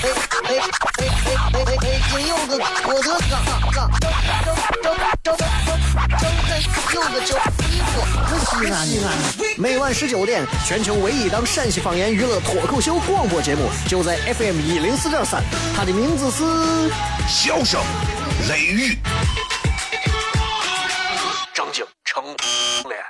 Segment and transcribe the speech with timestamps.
[0.00, 0.54] 哎哎哎
[0.94, 1.02] 哎
[1.52, 1.98] 哎哎！
[2.08, 2.52] 金柚子，
[2.86, 3.34] 我的嘎
[3.72, 4.94] 嘎，张张张
[5.24, 6.48] 张张张开
[6.94, 7.36] 柚子酒，
[7.68, 7.90] 衣服
[8.28, 9.06] 不西安西安。
[9.58, 15.42] 每晚十九点，全球唯一档陕西方言娱乐脱口秀广播节目，就在 FM 一零四点三，
[15.74, 16.44] 它的名字是
[17.28, 17.80] 《笑声
[18.48, 18.94] 雷雨》。
[21.52, 22.22] 张景成
[22.88, 23.02] 脸。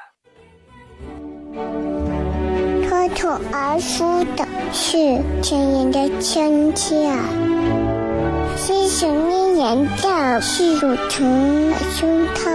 [2.89, 4.49] 脱口而出的
[4.81, 4.97] 是
[5.43, 7.13] 亲人的亲切，
[8.57, 12.49] 是想念人的是乳疼的胸膛，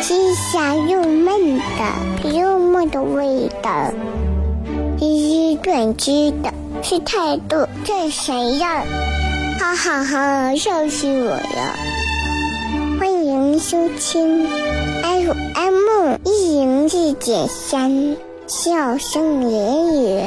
[0.00, 3.92] 是香又闷的幽默的味道，
[4.98, 6.50] 是短知的
[6.82, 8.82] 是态度这谁样？
[9.60, 11.76] 哈哈哈，笑死我了！
[12.98, 14.48] 欢迎收听
[15.02, 18.16] FM 一零四点三。
[18.52, 20.24] 笑声言语，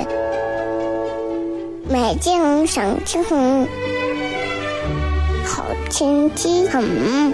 [1.89, 3.23] 美景赏晴
[5.45, 7.33] 好天气很。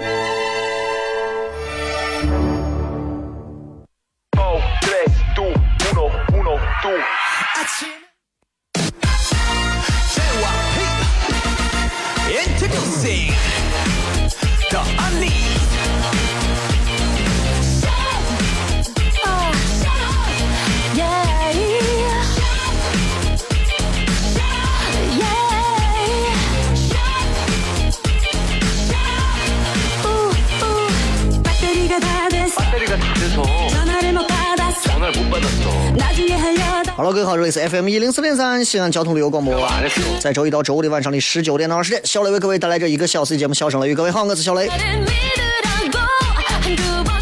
[37.40, 39.66] 这里是 FM 一零四点三西安交通旅游广播，
[40.20, 43.92] 在周一到周五的晚上的十九点到二十点，小雷为各位带来这一个小时的节目《笑声雷雨》。
[43.96, 44.68] 各位好，我是小雷。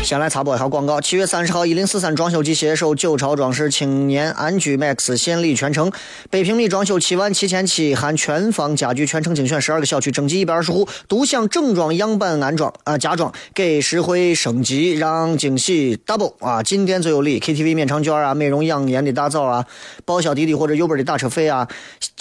[0.08, 1.02] 先来插播一下广告。
[1.02, 5.92] 七月三十号，一零四三装修及携手九朝装饰青年安居 MAX 献礼全程，
[6.30, 16.62] 北平米装修七万七千起，含全房家具全程精选十二个小区，征集一百二十户，独享整装样板安装啊家装，给实惠升级，让惊喜 double 啊！
[16.62, 19.66] 进店最有礼，KTV 免场券啊，美容养颜的大枣啊，
[20.06, 21.68] 报销滴滴或者 Uber 的打车费啊，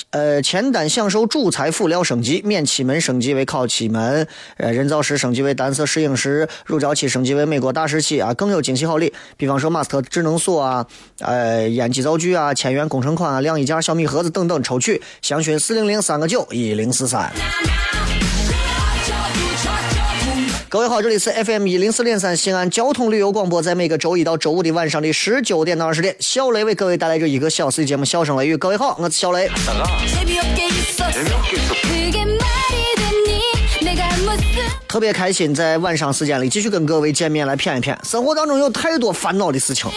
[0.10, 4.28] 呃，前单享受主材辅料升级，免漆门升级为烤漆门，
[4.58, 7.74] 呃，人造石升级为单色石英石，乳胶漆升级为美国。
[7.78, 10.84] 大时期啊，更有惊喜好礼，比方说马斯特智能锁啊，
[11.20, 17.32] 呃，烟机灶具啊，千元工程款啊，晾衣架、小米盒子等等，抽取详询四零零三个九一零四三。
[20.68, 28.56] 各位好，这里是 FM 一零四点三西安交通旅游广播，在每个周一到周五的晚上的十九点到二十点，小雷为各位带来这一个小时的节目《笑声雷雨》。
[28.58, 29.48] 各位好，我是小雷。
[34.88, 37.96] 特别开心，在晚上时间里继续跟各位见面，来谝一谝。
[38.04, 39.92] 生活当中有太多烦恼的事情，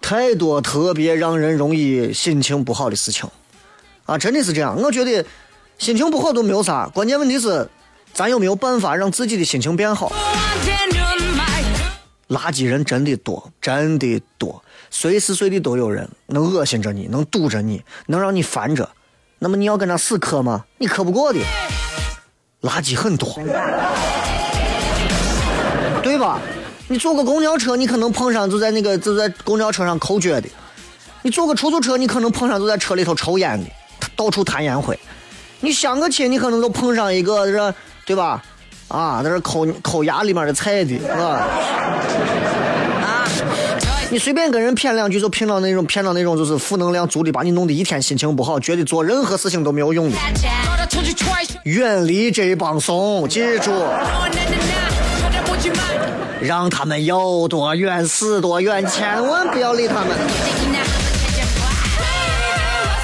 [0.00, 3.28] 太多特别让人容易心情不好的事情，
[4.06, 4.74] 啊，真的是这样。
[4.80, 5.24] 我觉得
[5.78, 7.68] 心情不好都没有啥，关键问题是
[8.12, 10.10] 咱有没有办法让自己的心情变好。
[12.28, 18.88] 垃圾人真的多，真的多，随时随地都有人能恶心着你，能堵着你，能让你烦着。
[19.38, 20.64] 那么你要跟他死磕吗？
[20.78, 21.38] 你磕不过的。
[22.62, 23.32] 垃圾很多，
[26.02, 26.40] 对吧？
[26.88, 30.48] 你坐个公交车，你可能碰上就在那个就在公交车上抠脚的；
[31.22, 33.70] 你坐个出租车，你可能碰上就在车里头抽烟的，
[34.16, 34.98] 到处弹烟灰。
[35.60, 37.74] 你相个亲，你可能都碰上一个这，
[38.06, 38.42] 对吧？
[38.88, 41.46] 啊，在这抠抠牙里面的菜的，是吧？
[44.10, 50.16] 你随便跟人谝两句，就骗到那种骗到那种就是负能量足的，把你弄得一天心情不好，觉得做任何事情都没有用的。
[51.64, 53.70] 远离这帮怂，记住，
[56.40, 60.16] 让他们有多远死多远，千万不要理他们，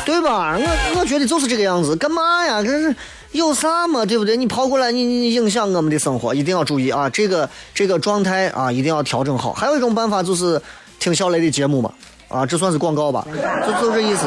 [0.07, 0.57] 对吧？
[0.59, 2.63] 我我觉得就是这个样子，干嘛呀？
[2.63, 2.97] 这是
[3.33, 4.07] 有啥嘛？
[4.07, 4.39] 对不对？
[4.39, 7.11] 你跑过来，你你影响我们的生活，一定要注意啊！
[7.11, 9.53] 这个这个状态啊，一定要调整好。
[9.53, 10.61] 还有一种办法就是
[11.05, 11.93] 听小雷的节目嘛，
[12.29, 13.27] 啊，这算是广告吧？
[13.67, 14.27] 就就这意思。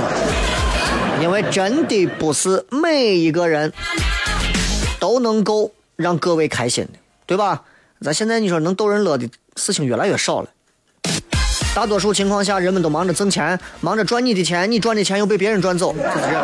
[1.20, 3.74] 因为真的不是每一个人。
[5.00, 6.94] 都能够让各位开心的，
[7.28, 7.62] 对吧？
[8.02, 10.50] 咱现在你说能逗人乐的事情越来越少了。
[11.76, 16.44] 大多数情况下，人们都忙着挣钱，忙着赚你的钱，你赚的钱又被别人赚走，就是这样。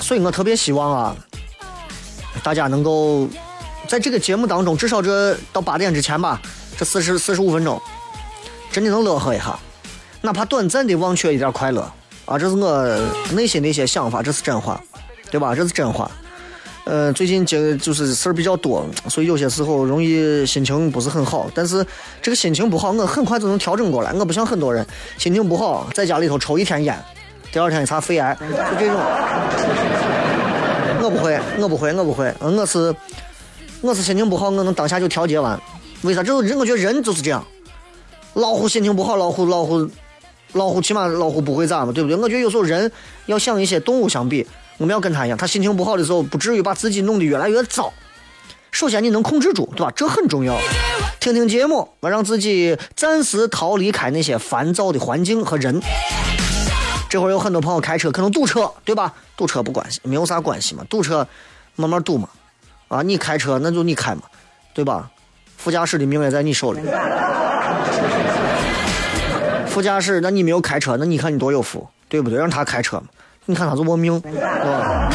[0.00, 1.16] 所以我特别希望啊，
[2.42, 3.28] 大家能够
[3.86, 6.40] 在这个节目当中，至少这到八点之前吧，
[6.76, 7.80] 这四十四十五分钟，
[8.70, 9.58] 真的能乐呵一下，
[10.22, 11.80] 哪怕短暂的忘却一点快乐
[12.24, 12.38] 啊！
[12.38, 12.98] 这是我
[13.32, 14.80] 内心的一些想法，这是真话，
[15.30, 15.54] 对吧？
[15.54, 16.10] 这是真话。
[16.84, 21.48] 呃，最近这就是事儿比较多，所以有些时候容易心情不是很好。
[21.54, 21.86] 但是
[22.20, 24.12] 这个心情不好，我很快就能调整过来。
[24.12, 24.86] 我不像很多人，
[25.16, 27.02] 心情不好，在家里头抽一天烟，
[27.50, 28.46] 第二天一查肺癌，就
[28.78, 29.00] 这种。
[31.02, 32.34] 我不会，我不会，我不会。
[32.40, 32.94] 嗯我是，
[33.80, 35.58] 我是心情不好，我能当下就调节完。
[36.04, 36.22] 为啥？
[36.22, 37.42] 这人，我觉得人就是这样。
[38.34, 39.88] 老虎心情不好，老虎，老虎，
[40.52, 42.16] 老虎起码老虎不会咋嘛，对不对？
[42.16, 42.92] 我觉得有时候人
[43.24, 44.46] 要想一些动物相比。
[44.76, 47.90] 我们要跟他一样，他心情不好的时候，不至于把自己弄得越来越糟。
[48.70, 49.92] 首先，你能控制住，对吧？
[49.96, 50.58] 这很重要。
[51.20, 55.80] 听听节目，我让自己暂时逃离开那些烦躁的环境和人。
[57.08, 59.14] 这会儿有很多朋友开车，可能堵车，对吧？
[59.36, 60.84] 堵车不关系，没有啥关系嘛。
[60.90, 61.26] 堵车
[61.76, 62.28] 慢慢堵嘛。
[62.88, 64.22] 啊，你开车那就你开嘛，
[64.74, 65.08] 对吧？
[65.64, 66.80] 副驾驶的命也在你手里。
[69.66, 72.38] 副驾驶，那你没有开车，那你看你多有福，对不对？
[72.38, 73.04] 让他开车嘛。
[73.46, 75.10] 你看他就我命，吧？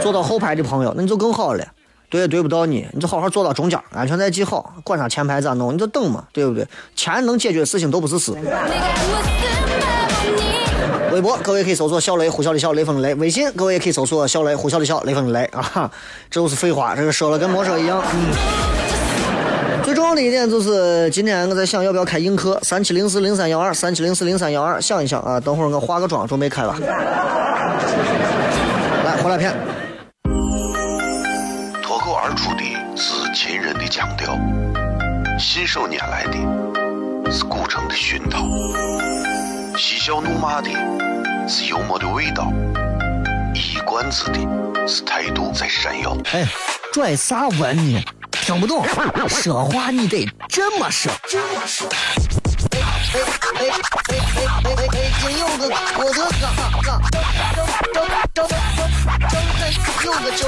[0.00, 1.66] 坐到后排的朋友，那你就更好了，
[2.08, 6.64] 对也对不到你，你就好好坐到中间，安全带系好，管他前排咋弄，你就等嘛，对不对？
[6.94, 8.32] 钱能解决的事情都不是事。
[11.12, 15.90] 微博各位可以搜索小雷呼啸的笑雷锋的雷，微信各位也可以搜索小雷呼啸的笑雷锋的雷啊，
[16.30, 18.00] 这都是废话，这个说了跟没说一样。
[19.82, 26.76] 最重要的一点就是，今天我在想要不要开映客，三七零四零三幺二，三七零四零三幺二，想一想啊，等会儿我化个妆准备开了。
[29.04, 29.52] 来，回来片。
[31.82, 32.62] 脱口而出的
[32.94, 34.38] 是秦人的腔调，
[35.40, 38.46] 信手拈来的是古城的熏陶，
[39.76, 40.70] 嬉笑怒骂的
[41.48, 42.52] 是幽默的味道，
[43.54, 44.38] 一冠子的
[44.86, 46.16] 是态度在闪耀。
[46.32, 46.46] 哎，
[46.92, 48.04] 拽啥文呢？
[48.30, 48.86] 听不懂，
[49.28, 51.10] 说话你得这么说。
[51.12, 51.36] 哎
[52.78, 53.20] 哎
[53.56, 53.68] 哎
[54.08, 54.94] 哎哎哎哎！
[55.20, 55.62] 今有个
[55.98, 56.44] 我的哥，张
[56.82, 56.94] 张
[57.92, 59.60] 张张张开
[60.04, 60.42] 有个叫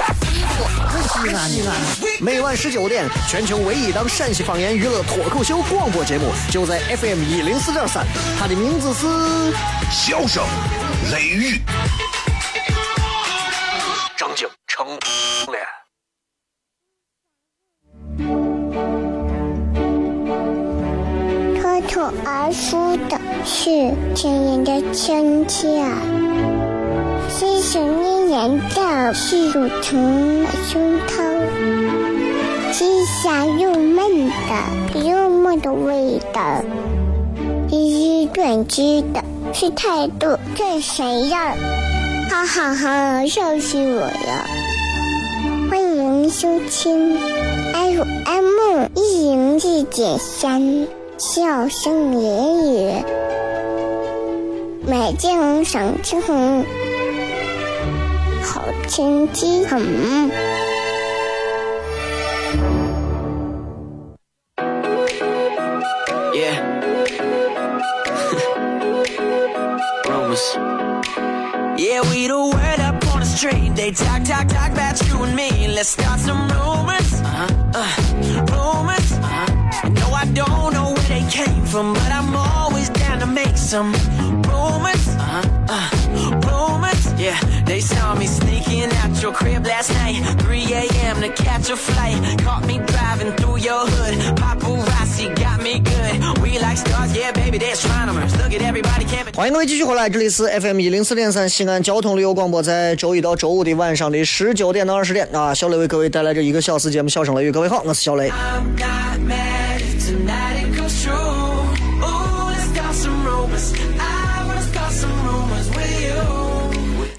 [1.09, 2.12] 西安西安西安。
[2.25, 8.07] 每晚十九点，全球唯一档陕西方言娱乐脱口秀广播节目，就在 FM 一零四点三。
[8.39, 9.07] 它的名字是
[9.91, 10.41] 《笑声
[11.11, 11.57] 雷雨》，
[14.17, 14.87] 张景成
[15.51, 15.67] 脸。
[21.61, 25.85] 脱口而出的是亲人的亲切，
[27.29, 31.21] 细细绵绵的是乳成的胸膛，
[32.73, 36.65] 细香又闷的幽默的味道，
[37.69, 39.23] 一语断句的
[39.53, 41.55] 是态度这谁呀？
[42.31, 44.47] 哈哈哈，笑死我了！
[45.71, 47.19] 欢迎收听
[47.75, 50.87] FM 一零四点三。
[51.19, 53.05] 笑声言语，
[54.87, 56.23] 美景赏晴，
[58.43, 60.33] 好天气很。
[75.83, 77.13] Let's start some rumors.
[77.23, 77.49] Uh-huh.
[77.75, 79.13] Uh, rumors.
[79.19, 79.89] Uh-huh.
[79.89, 83.91] No, I don't know where they came from, but I'm always down to make some
[84.47, 85.05] rumors.
[85.09, 85.43] Uh-huh,
[85.75, 85.91] uh,
[86.47, 87.21] rumors.
[87.21, 91.21] Yeah, they saw me sneaking out your crib last night, 3 a.m.
[91.21, 92.39] to catch a flight.
[92.39, 94.37] Caught me driving through your hood.
[94.37, 96.39] Paparazzi got me good.
[96.43, 98.12] We like stars, yeah, baby, they're astronomers.
[99.35, 107.51] 欢迎各位继续回来，这里是 FM 一零四点三西安交通旅游广播，在周一到周五的晚上的十九点到二十点啊，小雷为各位带来这一个小时节目《笑声雷雨》。
[107.53, 108.31] 各位好，我是小雷。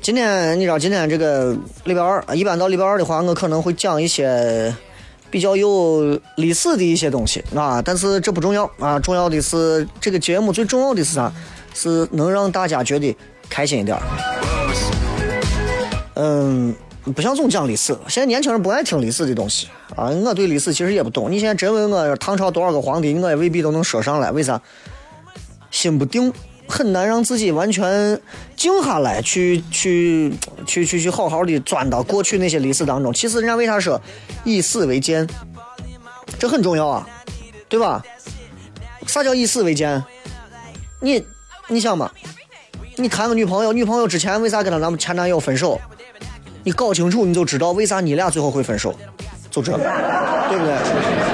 [0.02, 4.72] 今天你知道，今天这个礼拜二，一般到礼拜二的话，我可能会讲一些
[5.34, 7.82] 比较有历史的一些东西啊。
[7.82, 11.34] 但是这不重要啊，重要的是这个节目最重要的是啥？
[11.74, 13.18] 是能让大家觉得
[13.50, 14.04] 开心一点儿。
[16.14, 16.76] 嗯，
[17.16, 20.12] 不想总讲历史，现在年轻人不爱听历史的东西啊。
[20.12, 24.30] 我对历史其实也不懂，你现在真问我唐朝多少个皇帝，我也未必都能说上来。
[24.30, 24.62] 为啥？
[25.72, 26.32] 心不定。
[26.74, 28.20] 很难让自己完全
[28.56, 30.34] 静下来，去去
[30.66, 33.14] 去去去好好的钻到过去那些历史当中。
[33.14, 34.02] 其实人家为啥说
[34.44, 35.30] 以史为鉴，
[36.40, 37.08] 这很重要啊，
[37.70, 38.04] 对吧？
[39.06, 40.04] 啥叫以史为鉴？
[41.00, 41.24] 你
[41.68, 42.10] 你想嘛？
[42.96, 45.80] 你谈个女朋友，女朋友之前为啥跟她男前男友分手？
[46.64, 48.96] 你搞清楚，你就知道为啥你俩最后会分手，
[49.52, 51.33] 就这，对不对？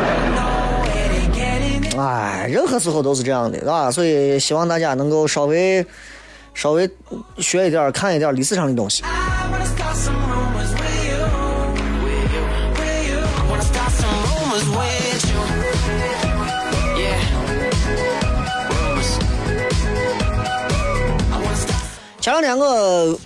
[2.00, 3.92] 哎，任何时候都是这样的，是吧？
[3.92, 5.86] 所以希望大家能够稍微
[6.54, 6.90] 稍微
[7.38, 9.04] 学一点、看一点历史上的东西。
[22.22, 23.20] 前两天我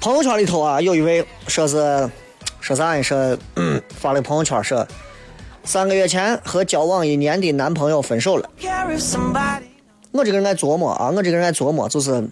[0.00, 2.08] 朋友圈里头啊，有一位说是
[2.60, 3.02] 说啥呀？
[3.02, 3.36] 说
[3.98, 4.86] 发了朋友圈说，
[5.64, 8.48] 三个月前和交往一年的男朋友分手了。
[10.12, 12.28] 我这个人爱琢磨啊，我这个人爱琢磨，就是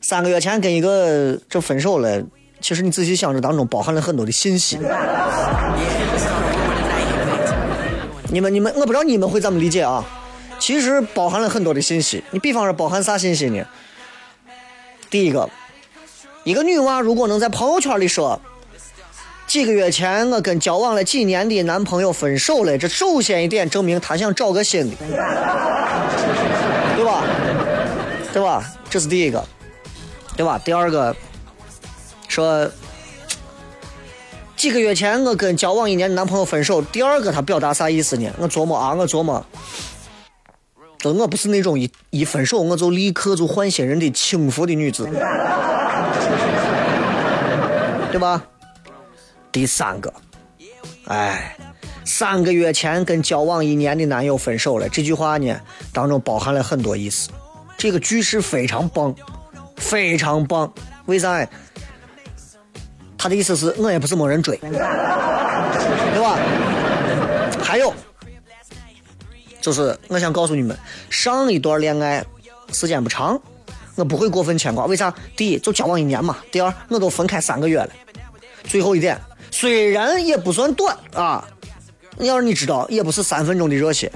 [0.00, 2.22] 三个月前跟一个这分手了，
[2.60, 4.78] 其实你仔细想，这当中包含了很多的信息。
[8.30, 10.04] 你们你们，我不知道你们会怎么理解啊？
[10.58, 12.22] 其实包含了很多的信息。
[12.32, 13.64] 你比方说，包含啥信息呢？
[15.08, 15.48] 第一个，
[16.44, 18.38] 一个女娃如果能在朋友圈里说，
[19.46, 24.96] 几个月前我跟交往了几年的男朋友分手了，这首先一点证明她想找个新的，
[26.96, 27.22] 对吧？
[28.32, 28.64] 对吧？
[28.90, 29.42] 这是第一个，
[30.36, 30.58] 对吧？
[30.58, 31.14] 第二个，
[32.28, 32.68] 说
[34.56, 38.28] 几个月前我跟交往一年的男朋友分手，第二个他表达啥意思呢？
[38.38, 39.46] 我琢磨啊，我琢磨。
[40.98, 45.08] 就我不是那种一一分手我就立刻就换新人的轻浮的女子，
[48.10, 48.42] 对吧？
[49.56, 50.12] 第三个，
[51.06, 51.56] 哎，
[52.04, 55.58] 三个月前跟交往一年的男友分手了，这句话呢
[55.94, 57.30] 当中包含了很多意思。
[57.78, 59.14] 这个句式非常棒，
[59.78, 60.70] 非常棒。
[61.06, 61.48] 为啥？
[63.16, 64.70] 他的意思是我也不是没人追，对
[66.20, 66.38] 吧？
[67.62, 67.94] 还有。
[69.62, 72.22] 就是我想告诉你们，上一段恋爱
[72.74, 73.40] 时间不长，
[73.94, 74.84] 我不会过分牵挂。
[74.84, 75.14] 为啥？
[75.34, 77.88] 第一，就交往一年嘛；第二，我都分开三个月了。
[78.64, 79.18] 最后一点，
[79.58, 81.42] 虽然也不算短啊，
[82.18, 84.12] 要是你知道，也不是三分钟的热血，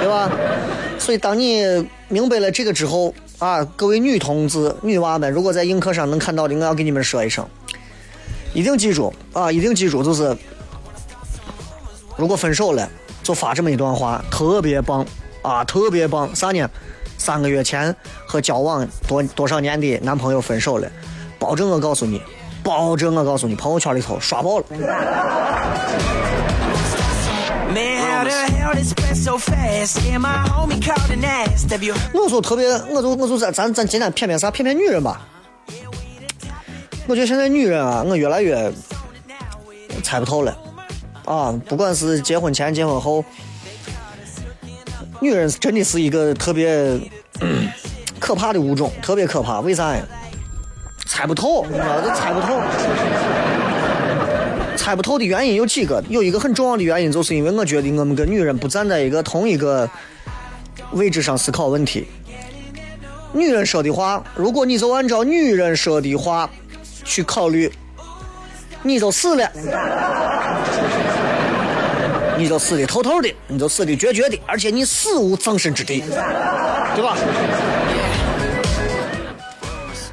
[0.00, 0.28] 对吧？
[0.98, 1.62] 所以，当你
[2.08, 7.48] 明白了这个之后啊，各位女同志、女娃们，如果在映客上能看到的，我要给你们说一声，
[8.52, 10.36] 一定记住啊，一定记住，就是
[12.16, 12.90] 如果分手了。
[13.22, 15.06] 就发这么一段话，特别棒
[15.40, 16.34] 啊，特别棒！
[16.34, 16.68] 啥呢？
[17.16, 17.94] 三个月前
[18.26, 20.90] 和交往多多少年的男朋友分手了，
[21.38, 22.20] 保证我告诉你，
[22.64, 24.64] 保证我告诉你，朋友圈里头刷爆了。
[32.12, 34.50] 我说特别，我就我就咱咱咱今天骗骗啥？
[34.50, 35.20] 骗骗女人吧。
[37.06, 38.72] 我觉得现在女人啊，我越来越
[40.02, 40.56] 猜不透了。
[41.26, 43.22] 啊，不管是结婚前、结婚后，
[45.20, 46.98] 女人真的是一个特别
[48.18, 49.60] 可怕的物种，特别可怕。
[49.60, 50.02] 为啥呀？
[51.06, 52.60] 猜不透，你知道，都猜不透。
[54.76, 59.88] 猜不透的原因有几个，有一个很重要的原因，就是因为我觉得我们跟女人不站在一个同一个
[60.92, 62.06] 位置上思考问题。
[63.32, 66.48] 女人说的话，如果你就按照女人说的话
[67.04, 67.72] 去考虑，
[68.82, 69.50] 你就死了。
[72.36, 76.02] 你就死的透透的，你就死的绝绝的，而且你死无葬身之地，
[76.94, 77.16] 对吧？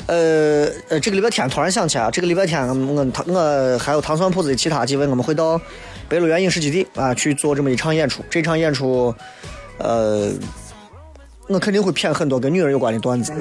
[0.08, 5.60] 呃呃，这个礼拜天突然想起来，这个礼拜天我唐我还有糖蒜铺子的其他几位，我们会到
[6.10, 8.22] 北路原影视基地啊去做这么一场演出。
[8.29, 9.13] 这场演出，
[9.77, 10.29] 呃，
[11.48, 13.31] 我肯定会骗很多跟女人有关的段子，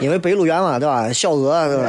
[0.00, 1.12] 因为北路原嘛，对吧？
[1.12, 1.84] 小鹅，对吧？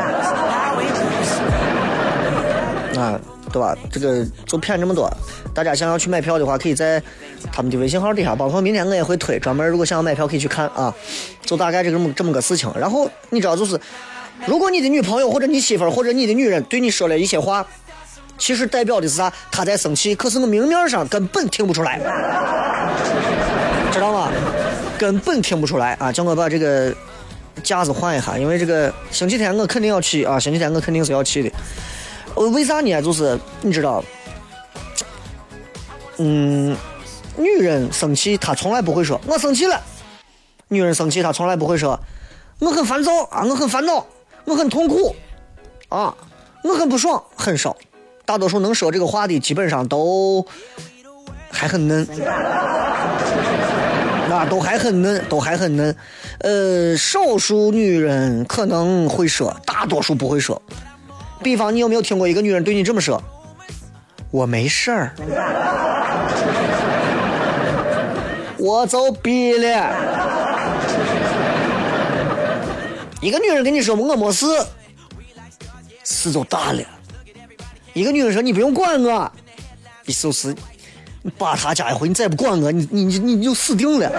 [3.02, 3.20] 啊。
[3.54, 3.78] 对吧？
[3.92, 5.08] 这个就骗这么多。
[5.54, 7.02] 大家想要去买票的话，可以在
[7.52, 9.66] 他们的微信号底下，包括明天我也会推专门。
[9.70, 10.94] 如果想要买票，可以去看啊。
[11.46, 12.70] 就大概这么这么个事情。
[12.76, 13.80] 然后你知道，就是
[14.48, 17.64] 如果你的女朋友或者你媳妇儿或者你的女人对你说了一些话，
[18.40, 19.32] 其实代表的是啥？
[19.52, 22.00] 她在生气，可是我明面上根本听不出来，
[23.94, 24.32] 知道吗？
[24.98, 26.12] 根本听不出来啊！
[26.12, 26.94] 叫我把这个
[27.62, 30.40] 架子换一下，因为这个星期天我肯定要去啊！
[30.40, 31.52] 星期天我肯定是要去的。
[32.36, 33.02] 呃，为啥呢？
[33.02, 34.04] 就是你知道，
[36.18, 36.76] 嗯，
[37.38, 39.80] 女人生气，她从来不会说“我生气了”。
[40.68, 42.00] 女人生气，她从来不会说
[42.60, 44.06] “我很烦躁啊，我很烦恼，
[44.46, 45.16] 我很痛苦
[45.90, 46.16] 啊，
[46.64, 47.24] 我很不爽”。
[47.36, 47.76] 很少，
[48.26, 50.46] 大多数能说这个话的，基本上都
[51.52, 52.08] 还很嫩，
[54.28, 55.96] 那都还很嫩，都还很嫩。
[56.40, 60.60] 呃，少数女人可能会说，大多数不会说。
[61.44, 63.22] 比方，你有没有听过一个女人对你这么说？
[64.32, 65.14] 我没事儿，
[68.58, 69.96] 我走逼了。
[73.22, 74.46] 一个女人跟你说我没事，
[76.04, 76.82] 事就大了。
[77.94, 79.32] 一个女人说：“你不用管我。”
[80.08, 80.56] 意思就是，
[81.22, 84.10] 你把他家一回，你再不管我，你你你你就死定了。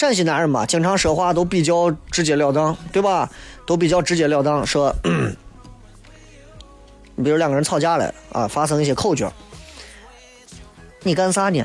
[0.00, 3.28] 陕西男人嘛，经常说话都比较直截了当，对吧？
[3.66, 4.90] 都比较直截了当，说，
[7.16, 9.30] 你 比如两个人吵架了啊，发生一些口角，
[11.02, 11.62] 你干啥呢？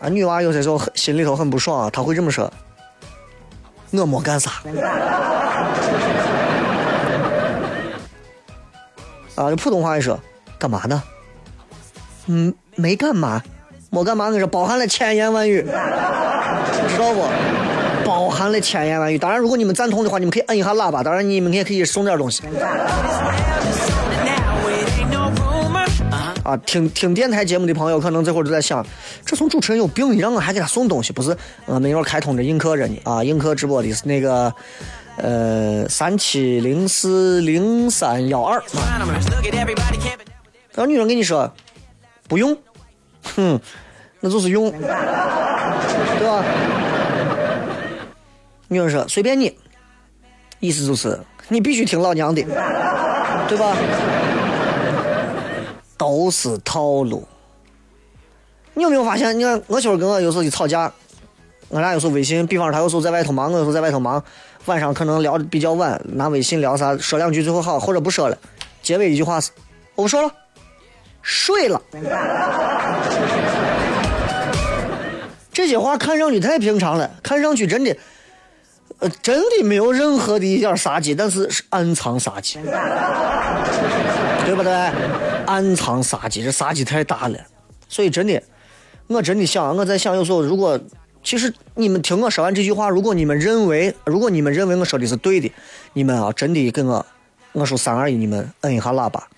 [0.00, 2.50] 啊，女娃有些时候心里头很不爽啊，她会这么说
[3.92, 4.50] ：“我没干啥。
[9.36, 10.18] ”啊，就普通话一说，
[10.58, 11.02] 干嘛呢？
[12.28, 13.42] 嗯，没干嘛，
[13.94, 17.24] 没干嘛，跟你说包含了千言万语，知道不？
[18.04, 19.16] 包含了千言万语。
[19.16, 21.00] 当然，如果你们赞同的话，你们可以摁一下喇叭。
[21.00, 22.42] 当然，你们也可以送点东西。
[26.42, 28.84] 啊，听听电台节目的朋友，可能这会儿都在想，
[29.24, 31.12] 这从主持人有病，你让我还给他送东西？
[31.12, 31.34] 不是，
[31.64, 33.00] 我们一会儿开通着映客着呢。
[33.04, 34.52] 啊，映客直播的是那个，
[35.16, 38.62] 呃，三七零四零三幺二。
[40.74, 41.50] 然后女人跟你说，
[42.28, 42.54] 不用，
[43.36, 43.58] 哼，
[44.26, 44.80] 那就是用，对
[46.26, 46.42] 吧？
[48.68, 49.54] 女人说随便你，
[50.60, 52.40] 意思就是你必须听老娘的，
[53.46, 53.76] 对吧？
[55.98, 57.22] 都是套路。
[58.72, 59.38] 你有没有发现？
[59.38, 60.90] 你看我媳妇跟我有时候一吵架，
[61.68, 64.24] 我俩有时候微信，比方说她有时候在外头忙，我有时候在外头忙，
[64.64, 68.38] 晚上可能聊的比较晚，拿微信聊啥，说两句最后好，或者不说了，
[68.80, 69.50] 结尾一句话是
[69.94, 70.32] 我不说了，
[71.20, 71.78] 睡了。
[75.54, 77.96] 这些话看上去太平常了，看上去真的，
[78.98, 82.58] 呃，真的没有任何的一点杀机，但是是暗藏杀机，
[84.44, 84.72] 对不对？
[85.46, 87.38] 暗藏杀机，这杀机太大了，
[87.88, 88.42] 所以真的，
[89.06, 90.78] 我真的想，我在想，有时候如果，
[91.22, 95.52] 其实你们听我说完这句话，如果你们认为，如果你们认为我说的是对的，
[95.92, 97.06] 你们啊，真的跟我，
[97.52, 99.28] 我说三二一，你们摁一下喇叭，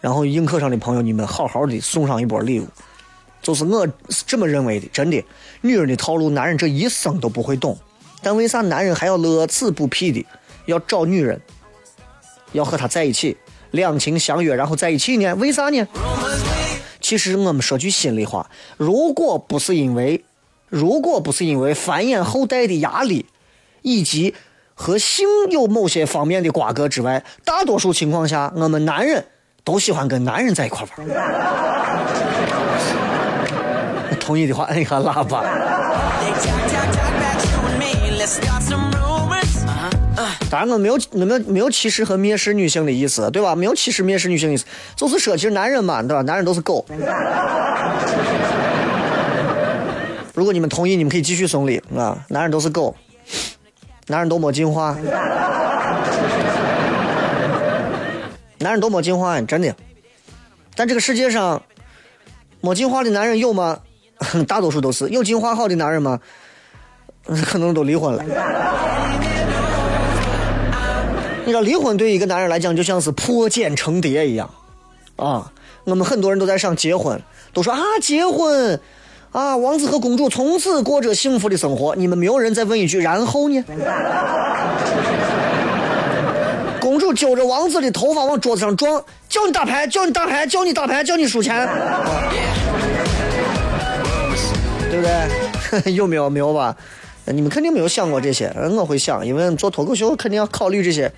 [0.00, 2.68] 然后映客上的朋友，你们好好的送上一波礼物。
[3.44, 5.22] 就是我是这么认为的，真的，
[5.60, 7.78] 女人的套路，男人这一生都不会懂，
[8.22, 10.24] 但为啥男人还要乐此不疲的
[10.64, 11.38] 要找女人，
[12.52, 13.36] 要和她在一起，
[13.72, 15.34] 两情相悦，然后在一起呢？
[15.34, 15.86] 为啥呢？
[17.02, 20.24] 其实我们说句心里话，如果不是因为，
[20.70, 23.26] 如果不是因为繁衍后代的压力，
[23.82, 24.34] 以及
[24.72, 29.26] 和性有某些方面的瓜葛之外，大多数情况下，我们男人
[29.62, 32.33] 都喜欢跟男人在一块玩。
[34.24, 35.44] 同意的话，按一下喇叭。
[40.50, 43.54] 当然，我没有没有没有歧视和蔑视女性的意思，对吧？
[43.54, 44.64] 没有歧视蔑视女性的意思，
[44.96, 46.22] 就是说，其实男人嘛，对吧？
[46.22, 46.86] 男人都是狗。
[50.32, 52.18] 如果你们同意，你们可以继续送礼啊！
[52.28, 52.96] 男人都是狗，
[54.06, 54.96] 男人都没进化，
[58.58, 59.74] 男人都没进化，真的。
[60.74, 61.62] 但这个世界上，
[62.60, 63.80] 没进化的男人有吗？
[64.48, 66.18] 大多数都是有金花好的男人吗？
[67.46, 68.22] 可能都离婚了。
[71.46, 74.48] 你知道，离婚对一个男人来讲就像是破茧成蝶一样
[75.16, 75.52] 啊！
[75.84, 77.20] 我们很多人都在想结婚，
[77.52, 78.80] 都说啊结婚
[79.32, 81.94] 啊，王子和公主从此过着幸福的生活。
[81.96, 83.62] 你们没有人再问一句，然后呢？
[86.80, 91.68] 公主揪着王子的头发往桌子上撞，叫你打牌，叫你打牌，叫你打牌，叫你输钱。
[94.94, 95.92] 对不对？
[95.94, 96.76] 有没有没有吧？
[97.26, 101.10] 你们肯定没有想过这些，我会想，因为做脱口秀肯定要考虑这些。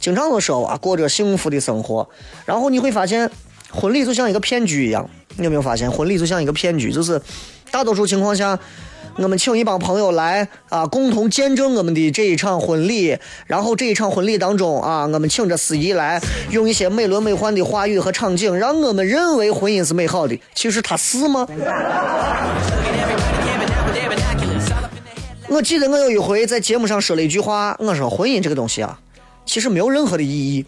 [0.00, 2.08] 经常都说啊，过着幸福的生活，
[2.46, 3.28] 然后你会发现，
[3.70, 5.08] 婚礼就像一个骗局一样。
[5.36, 6.92] 你有没有发现，婚礼就像一个骗局？
[6.92, 7.20] 就是
[7.70, 8.56] 大多数情况下，
[9.16, 13.18] 我们请一帮朋友来啊，共同见证我们的这一场婚礼。
[13.46, 20.40] 然后这一场婚礼当中啊，我们请着司仪来，用一些美轮美奂的话语和场景，让我们认为婚姻是美好的。
[20.54, 21.46] 其实它是吗？
[25.48, 29.00] 我记得我有一回在节目上说了一句话，我说婚姻这个东西啊，
[29.46, 30.64] 其实没有任何的意义，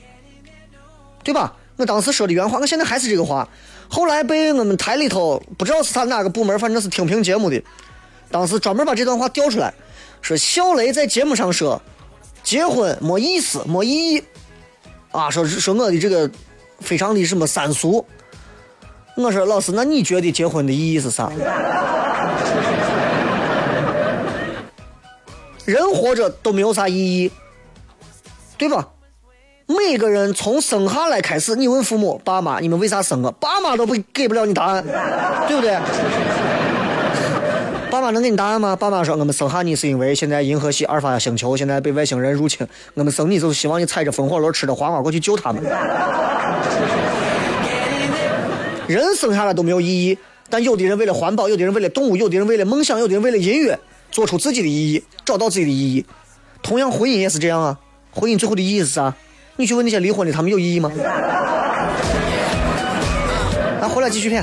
[1.23, 1.55] 对吧？
[1.77, 3.47] 我当时说的原话，我现在还是这个话。
[3.88, 7.62] 后来被我们台里头不知道是他哪个部门，反正是听评节目的，
[8.31, 9.73] 当时专门把这段话调出来，
[10.23, 11.81] 说小雷在节目上说
[12.43, 14.25] 结婚没意思、没意义
[15.11, 16.31] 啊，说说我的这个
[16.81, 18.05] 非常的什么三俗。
[19.16, 21.31] 我说老师，那你觉得结婚的意义是啥？
[25.70, 27.30] 人活着都没有啥意义，
[28.59, 28.88] 对吧？
[29.68, 33.30] 每个人从生下来开始，你问父母、爸妈，你们为啥生我？
[33.30, 34.85] 爸妈都不给不了你答案，
[35.46, 35.78] 对不对？
[37.88, 38.74] 爸妈能给你答案吗？
[38.74, 45.62] 爸妈说我们生下你是因为现在银河系阿尔法星球现在被外星人入侵，我们生你就是希望你踩着风火轮吃着黄瓜过去救他们。
[48.88, 53.78] 人生下来都没有意义，但有的人为了环保，有的人为了动物，有的人为了梦想，有的人为了音乐，
[54.11, 56.05] 做出自己的意义，找到自己的意义。
[56.62, 57.79] 同样，婚姻也是这样啊。
[58.11, 59.14] 婚姻最后的意义是啥？
[59.57, 60.90] 你去问那些离婚的，他们有意义吗？
[63.81, 64.42] 那回来继续骗。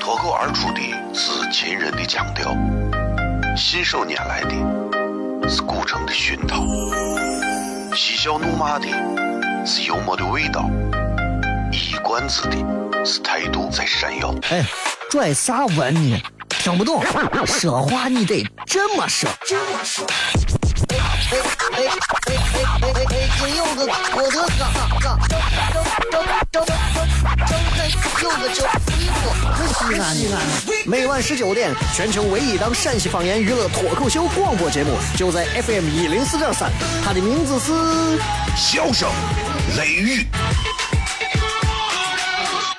[0.00, 0.80] 脱口而出的
[1.14, 2.56] 是秦人的腔调，
[3.56, 6.64] 信手拈来的是古城的熏陶，
[7.94, 8.86] 嬉笑怒骂的
[9.64, 10.68] 是幽默的味道，
[11.72, 12.56] 一冠子的
[13.04, 14.34] 是态度在闪耀。
[14.50, 14.64] 哎，
[15.10, 16.22] 拽啥文呢？
[16.58, 17.02] 听不懂，
[17.46, 19.30] 说话你得这么说。
[20.90, 21.38] 哎哎
[21.70, 21.88] 哎哎
[22.54, 23.28] 哎哎哎！
[23.38, 25.16] 今有个我的哥哥，张张张
[26.10, 26.66] 张张张
[28.22, 28.66] 有个叫
[28.96, 29.20] 衣服，
[29.54, 30.36] 可西安西安。
[30.86, 36.70] 每晚十九点，全球唯一档陕西方言娱乐脱口秀广播节目，就在 FM 一零四点三。
[37.04, 37.72] 它的名字是
[38.56, 39.08] 《笑声
[39.76, 40.22] 雷雨》，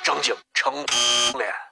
[0.04, 0.74] 张景成
[1.38, 1.69] 脸。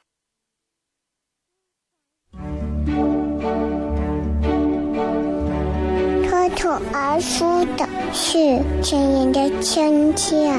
[6.94, 10.52] 而出的是亲人的亲切，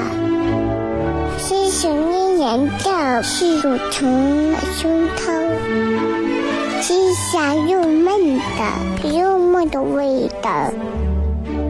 [1.39, 10.71] 是想念人的是乳成的胸膛，是香又闷的幽默的味道，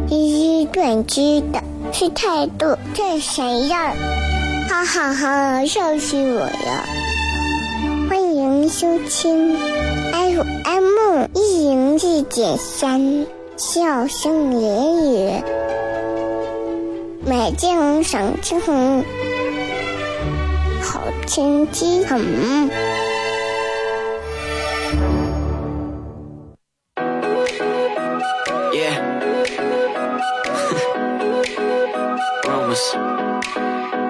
[0.09, 3.77] 是短知的是态度这闪耀，
[4.69, 6.85] 哈哈哈，笑死我了！
[8.09, 9.57] 欢迎收听
[10.13, 13.38] FM 一零四点三。
[13.59, 15.43] 笑声言语，
[17.27, 19.05] 美景赏晴空，
[20.81, 22.21] 好天气很。
[28.73, 28.95] Yeah.
[32.45, 32.95] Rumors.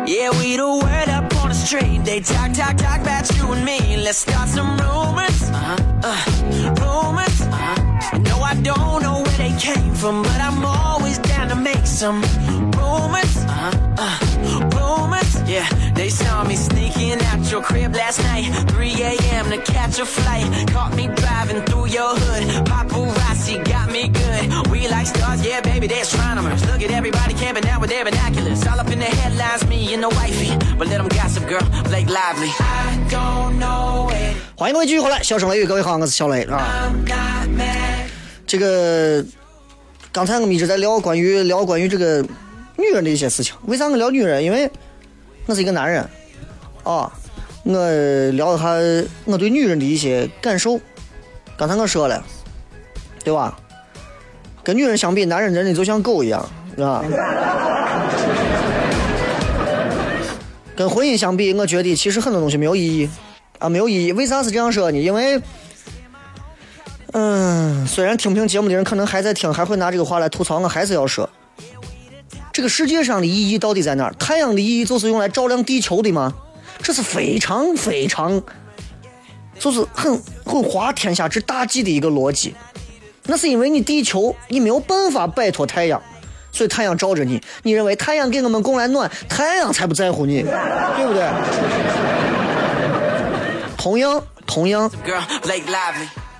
[0.06, 2.04] Yeah, we the word up on the street.
[2.04, 3.96] They talk, talk, talk about you and me.
[3.96, 4.87] Let's start some rumors.
[9.97, 12.21] from, but I'm always down to make some
[12.77, 13.37] rumors.
[13.47, 14.19] Uh-huh, uh,
[14.75, 15.41] rumors.
[15.47, 19.49] Yeah, they saw me sneaking out your crib last night, 3 a.m.
[19.51, 20.45] to catch a flight.
[20.71, 22.65] Caught me driving through your hood.
[22.65, 24.71] Paparazzi got me good.
[24.71, 26.65] We like stars, yeah, baby, they're astronomers.
[26.65, 28.65] Look at everybody camping out with their binoculars.
[28.65, 30.57] All up in the headlines, me and the wifey.
[30.77, 32.51] But let them gossip, girl, Blake Lively.
[32.59, 34.35] I don't know it.
[34.55, 36.91] 欢迎各位继续回来，笑声雷雨，各位好，我是小雷啊。
[38.47, 39.23] 这个
[40.18, 42.20] 刚才我们一直在聊关于聊关于这个
[42.76, 43.54] 女人的一些事情。
[43.66, 44.42] 为啥我聊女人？
[44.42, 44.68] 因为
[45.46, 46.02] 我是一个男人
[46.82, 47.12] 啊。
[47.62, 48.66] 我聊一下
[49.26, 50.80] 我对女人的一些感受。
[51.56, 52.20] 刚才我说了，
[53.22, 53.56] 对吧？
[54.64, 57.04] 跟女人相比，男人真的就像狗一样，是吧？
[60.74, 63.08] 跟婚姻相比，我觉得其实很多东西没有意义
[63.60, 64.10] 啊，没有意义。
[64.10, 64.98] 为啥是这样说呢？
[64.98, 65.40] 因为。
[67.12, 71.28] 嗯，虽然听不听节目的人可能还在听，还会拿这个话来吐槽，我还是要说，
[72.52, 74.14] 这个世界上的意义到底在哪儿？
[74.18, 76.34] 太阳的意义就是用来照亮地球的吗？
[76.82, 78.42] 这是非常非常，
[79.58, 82.54] 就是很很滑天下之大忌的一个逻辑。
[83.24, 86.00] 那是因为你地球你没有办法摆脱太阳，
[86.52, 91.26] 所以太阳照着你，你认为太阳给我们供来暖，太阳才不在乎你，对不对？
[93.76, 94.90] 同样，同样。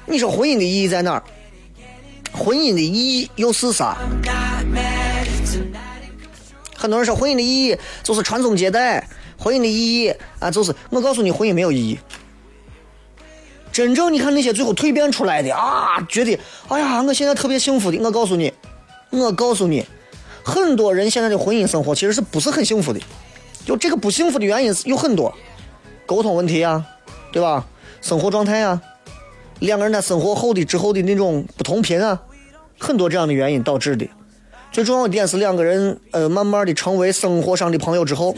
[0.09, 1.23] 你说婚姻的意义在哪儿？
[2.33, 3.97] 婚姻的意义又是啥？
[6.75, 11.99] 很多人说婚姻的意义就是传宗接代，婚姻的意义啊就是我告诉你，婚姻没有意义。
[13.71, 17.99] 真正你看那些最后蜕变出来的啊，觉得哎呀，我现在特别幸福的。
[17.99, 18.53] 我告诉你，
[19.11, 19.85] 我告诉你，
[20.42, 23.01] 很多人现在的婚姻生活其实是不是很幸福的？
[23.66, 25.35] 就这个不幸福的原因有很多，
[26.07, 26.85] 沟通问题啊，
[27.31, 27.66] 对吧？
[28.01, 28.81] 生活状态啊。
[29.61, 32.21] 两个人的生活后的之后的那种不同频啊，
[32.79, 34.09] 很多这样的原因导致的。
[34.71, 38.35] 最重要的点是两个人呃慢慢的成为生活上的朋友之后，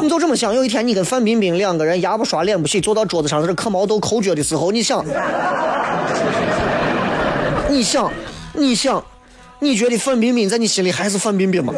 [0.00, 5.04] 你就这么想，有一天你跟范冰冰两个人牙不刷脸不洗坐到桌子上在这嗑毛豆抠脚的时候，你想，
[7.68, 8.10] 你想，
[8.54, 9.04] 你想，
[9.58, 11.74] 你觉得范冰冰在你心里还是范冰冰吗？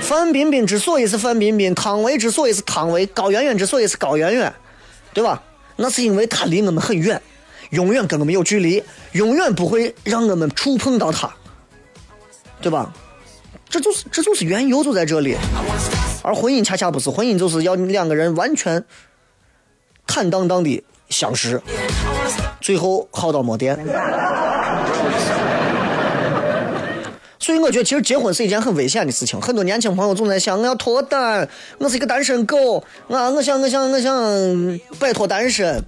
[0.00, 4.52] 范冰冰之所以是范冰冰，汤唯之所以是汤唯，高圆圆之所以是高圆圆，
[5.14, 5.40] 对吧？
[5.82, 7.20] 那是因为他离我们很远，
[7.70, 11.28] 永远跟我们有距离，永远不会让我们触碰到他，
[12.60, 12.94] 对吧？
[13.68, 15.36] 这就是这就是缘由就在这里，
[16.22, 18.84] 而婚姻恰恰不是，婚姻就是要两个人完全
[20.06, 21.60] 坦荡荡的相识，
[22.60, 23.76] 最后好到没电。
[27.42, 29.40] 所以我觉得，其实结婚是一件很危险的事情。
[29.40, 32.78] 很多年轻朋友总在想，我要脱单，我是一个单身狗
[33.08, 33.28] 啊！
[33.30, 35.84] 我想，我想，我想摆脱单身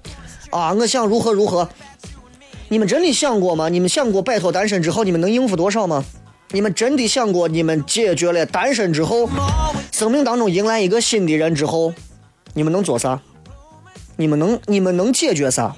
[0.49, 0.73] 啊！
[0.73, 1.69] 我想如何如何？
[2.67, 3.69] 你们真的想过吗？
[3.69, 6.03] 你们想过摆脱单身之后，你们能应付多少吗？
[6.49, 9.29] 你们真的想过，你们解决了单身之后，
[9.93, 11.93] 生命当中迎来一个新的人之后，
[12.53, 13.21] 你们能做啥？
[14.17, 15.73] 你们能，你们能解决啥？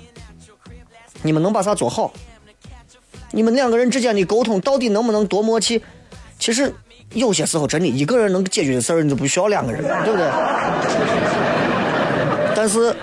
[1.22, 2.12] 你们能把啥做好？
[3.32, 5.82] 你们两个人之间的沟通到底能不能多默契？
[6.40, 6.74] 其实
[7.14, 10.30] 有些时候真的一个人能解决的事儿，你就不需要两个人，对不对？
[12.56, 12.96] 但是，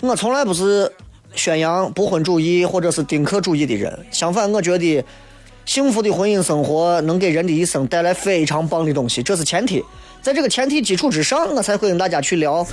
[0.00, 0.90] 我从来不是
[1.34, 3.98] 宣扬不婚主义或者是丁克主义的人。
[4.10, 5.04] 相反，我觉得
[5.66, 9.84] 幸福的婚姻生活能给人的一生带来非常棒的东西，这是前提。
[10.22, 12.66] 在这个前提基础之上，我才会跟大家去聊。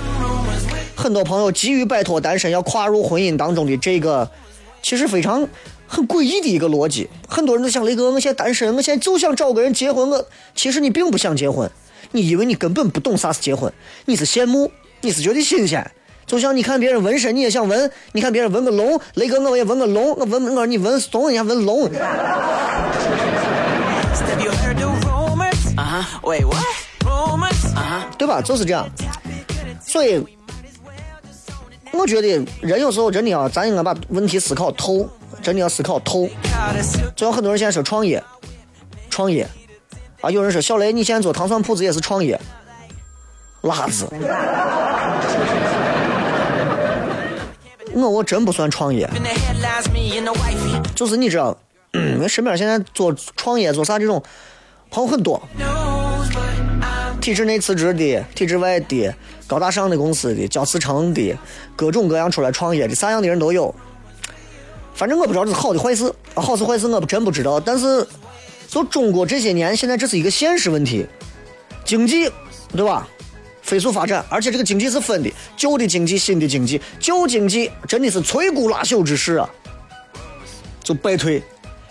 [0.96, 4.30] 很多朋友急于摆脱单身，要跨入婚姻当中的这个，
[4.82, 5.46] 其实非常。
[5.88, 10.10] 很诡异的一个逻辑，很多人都想雷哥，我现在单身，我现在就想找个人结婚。
[10.10, 11.68] 我其实你并不想结婚，
[12.12, 13.72] 你以为你根本不懂啥是结婚，
[14.04, 14.70] 你是羡慕，
[15.00, 15.90] 你是觉得新鲜。
[16.26, 21.88] 就像你看别人纹身，你也想纹；你看别人纹个龙，雷哥我也纹个龙，我纹我说你纹松，人家纹龙，
[28.18, 28.42] 对吧？
[28.42, 28.86] 就是这样。
[29.80, 30.22] 所以，
[31.92, 32.28] 我觉得
[32.60, 35.08] 人有时候真的啊，咱应该把问题思考透。
[35.48, 36.28] 真的要思考透，
[37.16, 38.22] 就像很多人现在说创业，
[39.08, 39.48] 创业。
[40.20, 42.38] 啊，有人说小雷，你现在做糖蒜铺子也是创业，
[43.62, 44.06] 辣子，
[47.94, 49.08] 我我真不算创业，
[50.94, 51.56] 就是你知道，
[51.94, 54.22] 因为身边现在做创业做啥这种
[54.90, 55.40] 朋友很多，
[57.22, 59.14] 体制内辞职的，体制外的，
[59.46, 61.34] 高大上的公司的，教辞呈的，
[61.74, 63.74] 各种各样出来创业的，啥样的人都有。
[64.98, 67.60] 反正我不知道这是好的坏事，好是坏事我不真不知道。
[67.60, 68.04] 但是，
[68.66, 71.06] 就中国这些年，现在这是一个现实问题，
[71.84, 72.28] 经济，
[72.74, 73.06] 对吧？
[73.62, 79.48] 飞速发展，而且这个经济是分的，旧的经济、新的经济，旧经济真的是摧枯拉朽之势啊，
[80.82, 81.40] 就败退；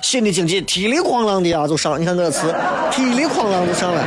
[0.02, 2.02] 新的经济踢里哐啷的啊，就上。
[2.02, 2.54] 你看这个词，
[2.92, 4.04] 踢里哐啷就上来，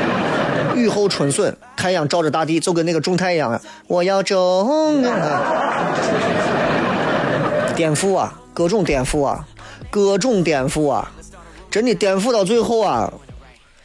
[0.77, 5.95] 雨后春笋，太阳照着大地，就跟那个种太阳啊，我要种啊，
[7.75, 8.37] 颠覆啊！
[8.53, 9.47] 各种颠覆啊，
[9.91, 11.11] 各种颠覆啊，
[11.71, 13.13] 真的颠覆到最后啊，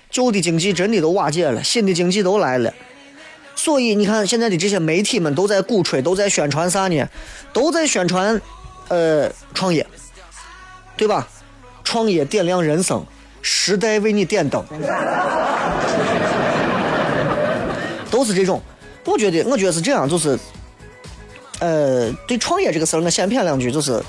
[0.09, 2.73] 旧的经济真的都瓦解了，新的经济都来了。
[3.55, 7.07] 所以你看，现在的这些媒体们都在鼓吹，都在宣传啥呢？
[7.53, 8.41] 都在宣传，
[8.89, 9.85] 呃，创业，
[10.97, 11.27] 对吧？
[11.83, 13.05] 创业点亮人生，
[13.41, 14.61] 时代为你点灯，
[18.09, 18.61] 都是这种。
[19.05, 20.37] 我觉得，我觉得是这样，就是，
[21.59, 24.03] 呃，对创业这个事儿，我先谝两句，就是。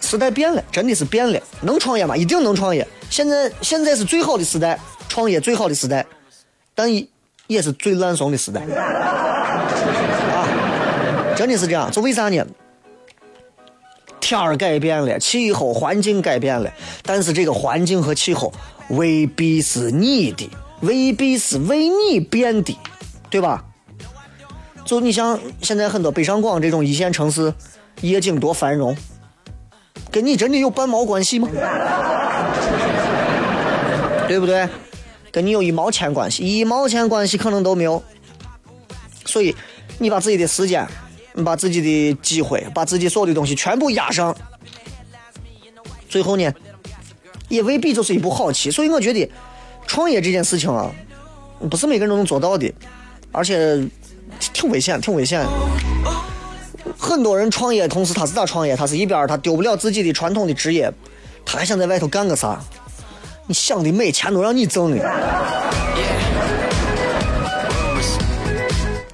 [0.00, 1.40] 时代变了，真的是变了。
[1.62, 2.16] 能创业吗？
[2.16, 2.86] 一定能创业。
[3.10, 6.04] 现在现在是最好的时代，创业最好的时代，
[6.74, 6.88] 但
[7.46, 8.60] 也是最烂怂的时代。
[10.32, 10.46] 啊，
[11.36, 11.90] 真的是这样。
[11.90, 12.46] 就为啥呢？
[14.20, 16.70] 天儿改变了，气候环境改变了，
[17.02, 18.52] 但是这个环境和气候
[18.90, 22.78] 未必是你的，未必是为你变的，
[23.30, 23.64] 对吧？
[24.84, 27.54] 就你像现在很多北上广这种一线城市，
[28.02, 28.94] 夜景多繁荣。
[30.10, 31.48] 跟你真的有半毛关系吗？
[34.26, 34.68] 对不对？
[35.30, 38.02] 跟你有一毛钱关系，一毛钱关系可能都没有。
[39.24, 39.54] 所以，
[39.98, 40.86] 你把自己的时间，
[41.34, 44.34] 你把自己的机会，把自己所有的东西全部压上，
[46.08, 46.52] 最后呢，
[47.48, 48.70] 也未必就是一步好棋。
[48.70, 49.30] 所以，我觉得
[49.86, 50.90] 创业这件事情啊，
[51.70, 52.72] 不是每个人都能做到的，
[53.32, 53.86] 而且
[54.40, 55.46] 挺危险，挺危险。
[56.98, 58.76] 很多人创业，同时他是咋创业？
[58.76, 60.92] 他是一边他丢不了自己的传统的职业，
[61.46, 62.58] 他还想在外头干个啥？
[63.46, 64.98] 你想的美，钱都让你挣的，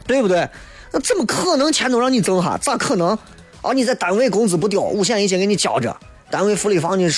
[0.06, 0.48] 对不对？
[0.90, 2.58] 那怎么可能钱都让你挣哈？
[2.60, 3.16] 咋可能？
[3.62, 5.96] 啊，你在单位工资不丢，五险一金给你交着，
[6.30, 7.08] 单位福利房你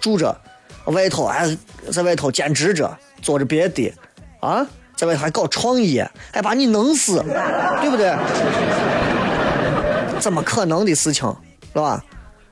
[0.00, 0.36] 住着，
[0.84, 1.56] 外头还
[1.90, 3.92] 在外头兼职着，做着别的，
[4.40, 7.22] 啊，在外头还搞创业，还把你弄死，
[7.80, 8.14] 对不对？
[10.20, 11.28] 怎么可能的事情，
[11.72, 12.02] 是吧？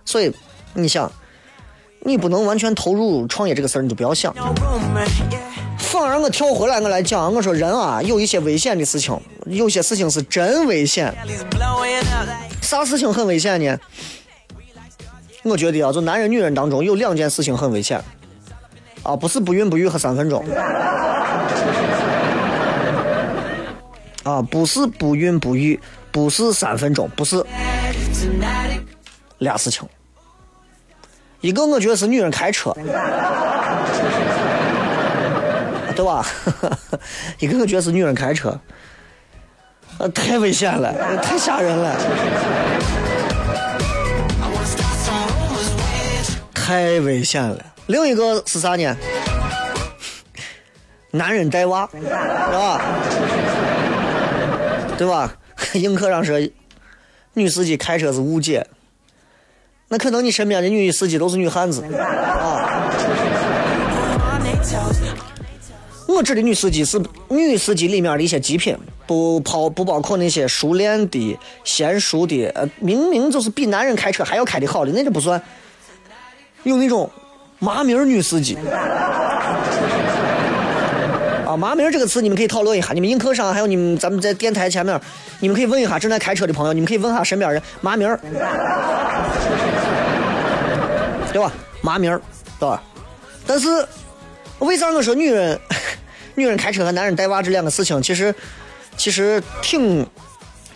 [0.04, 0.32] 所以
[0.74, 1.10] 你想，
[2.00, 4.34] 你不能完全投入创业这个事儿，你就不要想。
[5.78, 11.14] 反而我跳回来，我来讲，我说人啊，有一些危险的事情，有些事情是真危险。
[12.60, 13.78] 啥事情很危险呢？
[15.44, 18.02] 我觉得啊，就男人女人当中有两件事情很危险，
[19.02, 20.44] 啊，不是不孕不育和三分钟，
[24.22, 25.78] 啊，不是不孕不育。
[26.12, 27.42] 不是三分钟，不是
[29.38, 29.88] 俩事情。
[31.40, 32.72] 一个我觉得是女人开车，
[35.96, 36.24] 对吧？
[37.40, 38.56] 一个我觉得是女人开车，
[39.98, 41.96] 呃，太危险了，太吓人了，
[46.54, 47.58] 太危险了。
[47.86, 48.96] 另一个是啥呢？
[51.10, 52.80] 男人带娃，是吧？
[54.96, 55.34] 对吧？
[55.78, 56.38] 映客上说，
[57.34, 58.66] 女司机开车是误解。
[59.88, 62.90] 那可能你身边的女司机都是女汉子啊。
[66.08, 75.40] 我指的女司机是女司机里面的一些极品，不包不包括那些熟练的、娴熟的，呃，明明就是比男人开车还要开的好的，那就不算。
[76.64, 77.10] 有那种
[77.58, 78.56] 麻名女司机。
[81.52, 84.98] 啊，麻名这个词你们可以讨论一下，你们映客上还有你们咱们在电台前面，
[85.40, 88.08] 你们可以问一下正在开车的朋友，你们可以问一下身边人麻名
[91.30, 91.52] 对吧？
[91.82, 92.18] 麻名
[92.58, 92.82] 对吧？
[93.46, 93.86] 但是
[94.60, 95.60] 为啥我说女人
[96.36, 98.34] 女人开车和男人带娃这两个事情，其实
[98.96, 100.06] 其实挺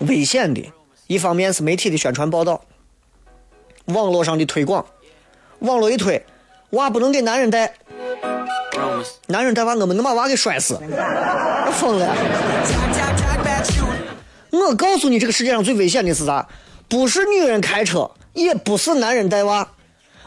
[0.00, 0.62] 危险的。
[1.06, 2.60] 一方面是媒体的宣传报道，
[3.86, 4.84] 网络上的推广，
[5.60, 6.22] 网络一推，
[6.70, 7.72] 娃不能给男人带。
[9.26, 10.78] 男人带娃，我们能把娃给摔死，
[11.74, 12.14] 疯了！
[14.50, 16.46] 我告诉你，这个世界上最危险的是啥？
[16.88, 19.66] 不是女人开车，也不是男人带娃，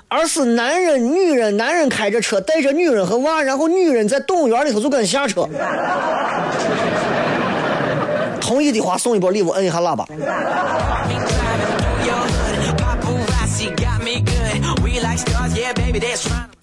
[0.07, 5.47] 而是男人、女人，男人开着车带着女人和娃，然后女人在动物园里头就跟下车。
[8.41, 10.05] 同意的话送一波礼物，摁一下喇叭。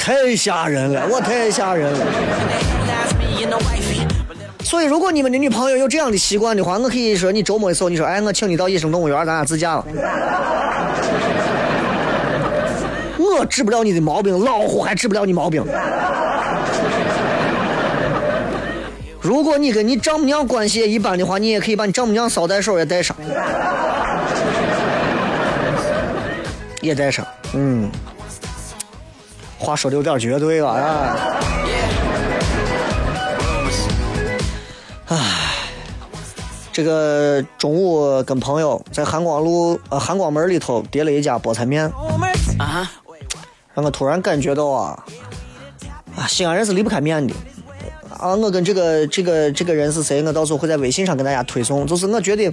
[0.07, 1.99] 太吓人了， 我太吓人了。
[4.63, 9.85] 所以，如果你们的女朋友有这样的习惯的话，我可以说，你周末的时候，你说，哎，我请你到野生动物园，咱俩自驾了。
[13.19, 15.65] 我治不了你的毛病，老虎还治不了你毛病。
[19.21, 23.17] 如果你跟你丈母娘关系也一般的话，你也可以把你丈母娘捎带手也带上，
[26.81, 27.91] 也带上，嗯。
[29.59, 31.17] 话说的有点绝对了啊！
[35.09, 35.17] 唉，
[36.73, 41.91] 这个中午跟朋友在韩光路呃韩光门里头叠了一家菠菜面
[42.59, 42.91] 啊，
[43.75, 45.05] 让我突然感觉到啊，
[46.17, 47.35] 啊西安人是离不开面的
[48.19, 48.35] 啊！
[48.35, 50.23] 我跟这个这个这个人是谁？
[50.23, 51.87] 我到时候会在微信上跟大家推送。
[51.87, 52.53] 就是我觉得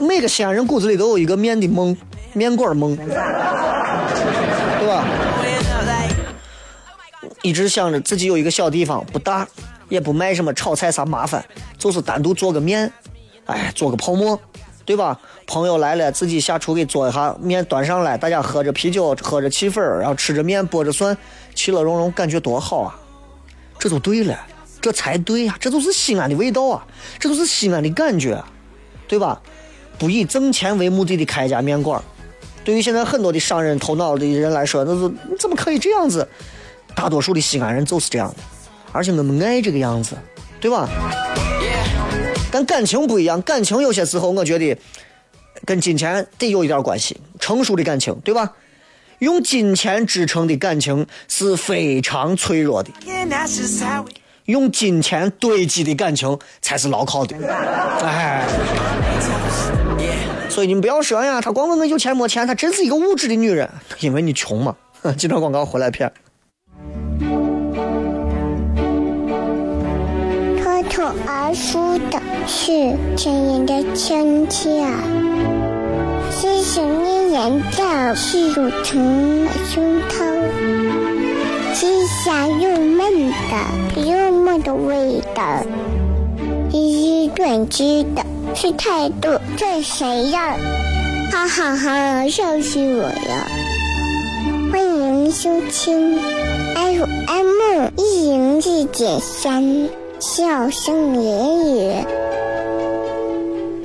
[0.00, 1.96] 每个西安人骨子里都有一个面的梦，
[2.32, 2.96] 面馆梦，
[7.44, 9.46] 一直想着自己有一个小地方，不大，
[9.90, 11.44] 也不卖什么炒菜啥麻烦，
[11.76, 12.90] 就是单独做个面，
[13.44, 14.40] 哎，做个泡馍，
[14.86, 15.20] 对吧？
[15.46, 21.14] 朋友来了，自己下厨给做一下面，端上来，大家喝着啤酒，喝着气氛，然后吃着面，剥着蒜，
[21.54, 22.98] 其乐融融，感觉多好啊！
[23.78, 24.40] 这就对了，
[24.80, 26.86] 这才对呀，这就是西安的味道啊，
[27.18, 28.42] 这都是西安的感觉，
[29.06, 29.42] 对吧？
[29.98, 32.02] 不以挣钱为目的的开一家面馆，
[32.64, 36.26] 对于现在很多的商人头脑的人来说，那是你怎么可以这样子？
[36.94, 38.36] 大多数的西安人就是这样的，
[38.92, 40.16] 而且我们爱这个样子，
[40.60, 40.88] 对吧？
[42.50, 44.78] 但感情不一样，感情有些时候我觉得
[45.64, 48.52] 跟金钱得有一点关系，成熟的感情，对吧？
[49.18, 52.90] 用金钱支撑的感情是非常脆弱的，
[54.46, 57.36] 用金钱堆积的感情才是牢靠的。
[58.02, 58.46] 哎，
[60.48, 63.68] 所以你们不要说呀，他光问我有钱没钱，他真是一个物质的女人，
[64.00, 64.74] 因为你穷嘛。
[65.18, 66.10] 这段广告回来片。
[71.04, 74.86] 脱而出的是甜人的亲切，
[76.30, 80.24] 是想念人的是乳疼的胸膛，
[81.74, 85.62] 是香又闷的又闷的味道，
[86.72, 89.28] 是短知的，是态度
[89.58, 90.56] 这谁呀？
[91.30, 93.46] 哈哈哈，笑死我了！
[94.72, 96.18] 欢迎收听
[96.74, 100.03] FM 一零四点三。
[100.24, 102.04] 笑声言语，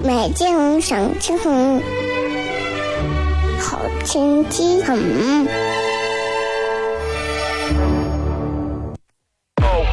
[0.02, 1.38] 每天想听，
[3.60, 4.98] 好听极很。
[9.62, 9.86] Oh.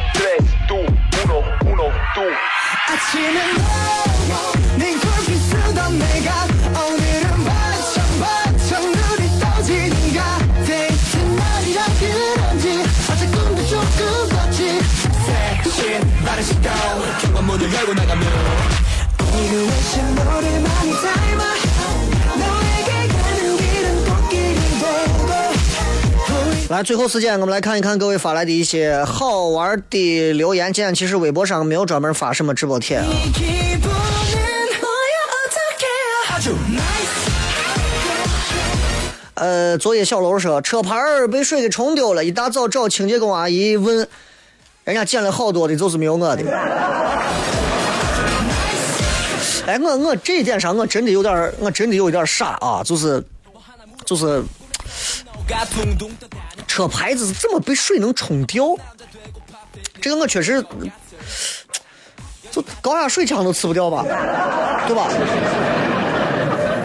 [26.69, 30.71] 来，最后时间，我们来看一看各位发来的一些好玩的留言。
[30.73, 33.01] 今天其实微博上没有专门发什么直播贴。
[39.35, 40.99] 呃，昨夜小楼说，车牌
[41.31, 44.07] 被水给冲丢了，一大早找清洁工阿姨问，
[44.83, 46.43] 人家捡了好多的，就是没有我的。
[49.67, 53.21] 哎，我我这一点上我真的有点，我真的有一点傻啊，就是
[54.05, 54.41] 就是
[56.65, 58.63] 车牌子是怎么被水能冲掉？
[59.99, 60.65] 这个我确实，
[62.49, 64.03] 就高压水枪都吃不掉吧，
[64.87, 65.09] 对吧？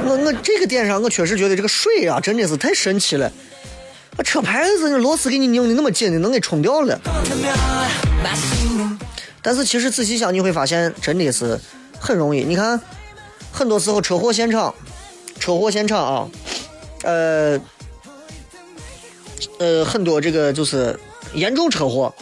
[0.05, 3.30] 我我这个点上，我确实觉得这个水啊，真的是太神奇了。
[4.16, 7.01] 那车牌子，螺丝给你拧的那么紧的，能给冲掉了。
[9.41, 11.59] 但是其实仔细想，你会发现真的是
[12.03, 12.42] 很容易。
[12.42, 12.80] 你看，
[13.53, 14.74] 很多时候车祸现场，
[15.38, 16.28] 车祸现场啊，
[17.05, 17.61] 呃
[19.59, 20.98] 呃，很多这个就是
[21.32, 22.12] 严重车祸。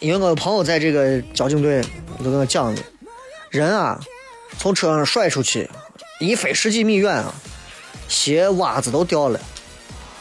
[0.00, 1.84] 因为我朋友在这个交警队
[2.24, 2.82] 都跟我讲的，
[3.50, 4.00] 人啊
[4.56, 5.68] 从车上甩出去，
[6.18, 7.34] 一飞十几米远啊，
[8.08, 9.38] 鞋袜子都掉了，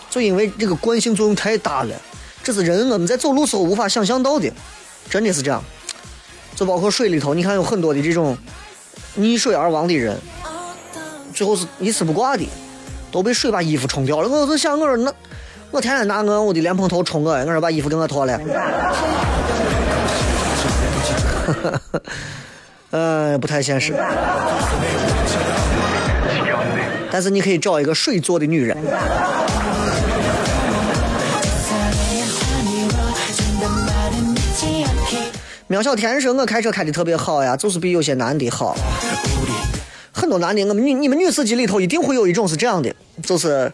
[0.09, 1.95] 就因为这个惯性作用太大了，
[2.43, 4.51] 这是人我们在走路时候无法想象到的，
[5.09, 5.63] 真的是这样。
[6.57, 8.35] 就包括水里头，你看有很多的这种
[9.19, 10.17] 溺水而亡的人，
[11.31, 12.43] 最后是一丝不挂的，
[13.11, 14.27] 都被水把衣服冲掉了。
[14.27, 15.13] 我就想，我说那
[15.69, 18.39] 我天天拿我我的莲蓬头冲我，我说把衣服给我脱了。
[22.89, 23.93] 呃，不太现实。
[27.11, 28.75] 但是你可以找一个水做的女人。
[35.69, 38.73] 苗小天说：“我开车开的特别好呀，就是比有些男的好。
[40.13, 43.69] 很多男的，我们女你们女司机里头一定会有一种是这样的，就是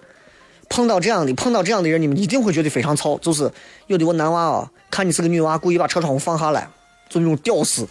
[0.69, 3.15] 碰到这样的碰到这样的人，你们一定会觉得非常操。
[3.19, 3.51] 就是
[3.85, 6.67] 有的我男娃啊，看你是个女娃，故意把车窗户放下来，
[7.07, 7.85] 就那种屌丝，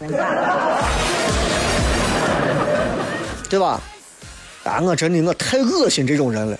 [3.49, 3.79] 对吧？
[4.65, 6.59] 啊，我真的我太恶心这种人了，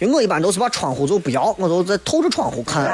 [0.00, 2.90] 因为我一般都是把窗户就不摇，我都在透着窗户看。”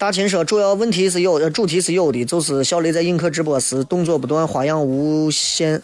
[0.00, 5.82] 大秦说：“主要问题是有，呃，主题是有的，就是小雷在映客直播时动作不断，花样无限。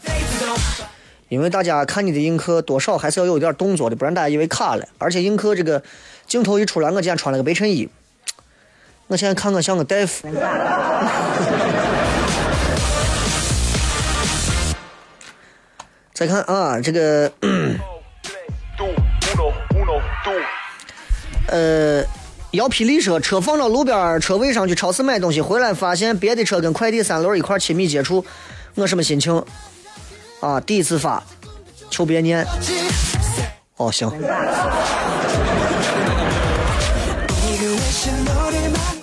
[1.29, 4.89] 因为大家看你的映客多少还是要有点动作的，不然大家以为卡了。
[4.97, 5.83] 而且映客这个
[6.27, 7.91] 镜头一出来，我今天穿了个白衬衣，
[9.09, 10.27] 我现在看我像个大夫。
[16.15, 17.31] 再看啊，这个，
[21.49, 22.03] 呃。”
[22.53, 28.25] 姚霹雳说：“车放到路边车位上去超市买东西，回来发现别的车跟快递三轮一块亲密接触，
[28.77, 29.45] 我什么心情？
[30.41, 31.23] 啊，第一次发，
[31.91, 32.47] 求别念。
[33.77, 34.11] 哦，行。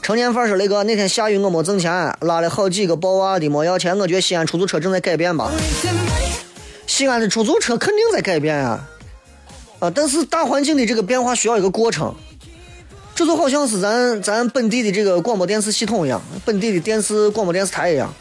[0.02, 1.92] 成年范儿说：雷哥，那天下雨我没挣钱，
[2.22, 3.96] 拉了好几个抱娃的没要钱。
[4.00, 5.52] 我觉得西安出租车正在改变吧。
[6.88, 8.90] 西安的出租车肯定在改变啊，
[9.80, 12.16] 啊，但是大环境的这个变化需要一个过程。”
[13.16, 18.12] 这就好像是咱咱本地的这个广播电视系统一样，本地的电视广播电视台一样。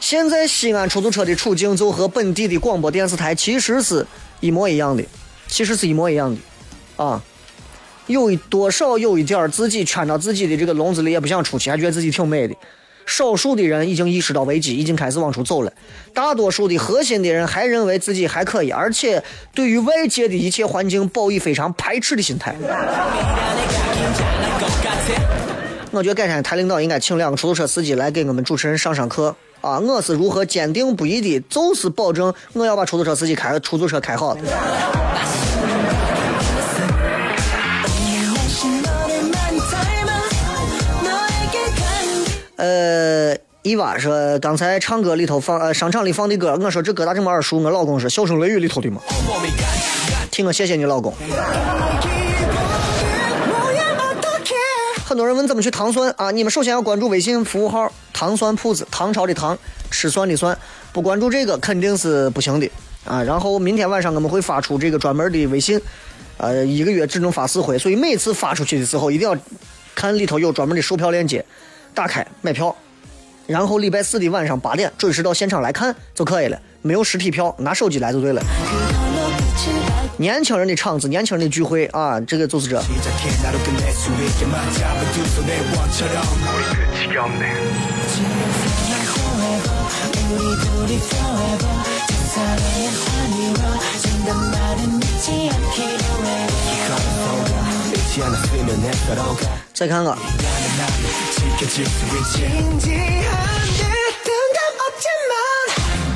[0.00, 4.06] 现在西安出租车的处境就和本地的广播电视台其实是
[4.40, 5.02] 一模一样的，
[5.46, 7.22] 其实是一模一样的，啊，
[8.06, 12.54] 有多少有一点自己圈到自己的这个笼子里，也不想出去，还觉得自己挺美的。
[13.06, 15.72] 少数的人已经意识到危机，已经开始往出走了。
[16.12, 19.22] 大多数的核心的人还认为自己还可以，而且
[19.54, 22.54] 对于外界的一切环境抱以非常排斥的心态。
[25.90, 29.78] 我觉得改天台领导应该请两个出租车司机来给我们主持人上上课啊！
[29.78, 34.34] 我是如何坚定不移的，就是保证我要把出租车司机开出租车开好。
[42.62, 47.58] 呃，伊娃说刚才唱歌里头放呃商场里放的歌，我说这歌咋这么耳熟？
[47.58, 49.00] 我老公说《笑声雷雨》里头的嘛。
[50.30, 51.12] 听我谢谢你老公。
[55.04, 56.30] 很多人问怎么去糖酸啊？
[56.30, 59.58] 你们首先要关注微信服务号“糖酸铺子”，唐朝的唐，
[59.90, 60.56] 吃酸的酸。
[60.92, 62.70] 不关注这个肯定是不行的
[63.04, 63.20] 啊。
[63.24, 65.80] 然后明天晚上我们会发出这个专门的微信，
[66.36, 69.36] 呃，一个月只能发四回，所以每次发出去的时候一定要
[69.96, 71.44] 看里头有专门的售票链接。
[71.94, 72.74] 打开买票，
[73.46, 76.58] 然后礼拜四的晚上八点准时到现场来看就可以了。
[76.80, 78.42] 没有实体票，拿手机来就对了。
[80.16, 82.82] 年轻人的场子，年轻人的聚会啊，这个就是这。
[99.74, 100.16] 再看看。
[101.51, 103.81] 지켜질 수 있지 진지한데
[104.23, 105.31] 뜬금없지만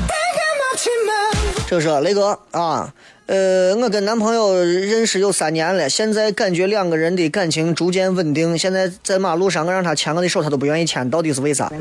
[0.08, 2.92] 뜬금없지만 这个是雷哥啊。
[3.26, 8.58] 呃，我跟男朋友认识有三年了，现在感觉两个人的感情逐渐稳定。
[8.58, 11.72] 现在在马路上，我让他牵我的手，他都不愿意牵，到底是为啥？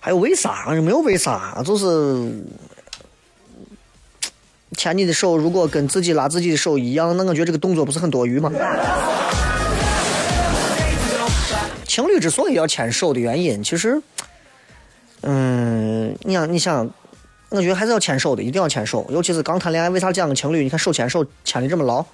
[0.00, 0.66] 还有为啥？
[0.70, 2.32] 没有为啥，就是
[4.76, 8.50] 牵你的手，如果跟自己拉自己的手一样，那我觉得这个动作不是很多余吗？
[11.97, 13.99] 情侣之所以要牵手的原因，其实，
[15.21, 16.87] 嗯，你想，你想，
[17.49, 20.63] 我觉得还是要牵手的，一定要牵手，尤其是刚谈恋爱，为啥讲个情侣？
[20.63, 22.05] 你看手牵手牵的这么牢，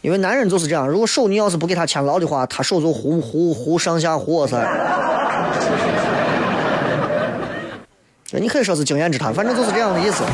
[0.00, 4.68] 因为男人就是这样，如果手你要是不给他牵牢的话，他手就忽忽忽上下忽噻。
[8.40, 10.24] 你可以说是经验之谈，反正就是这样的意思。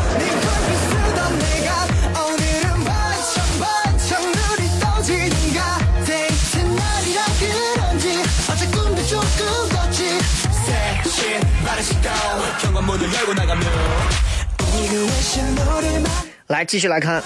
[16.49, 17.23] 来继续来看。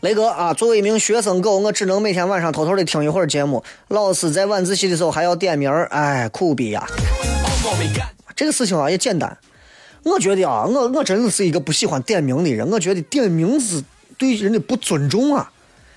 [0.00, 3.62] 雷哥啊作为一名学生狗我只能每天晚上偷偷的听一会儿节目。
[3.88, 6.86] 老师在晚自习的时候还要点名儿哎苦逼呀。
[8.34, 9.36] 这个事情啊也简单。
[10.04, 13.84] 我觉得啊我我真的是一个不喜欢点名的人我觉得点名字
[14.16, 15.52] 对人的不尊重啊。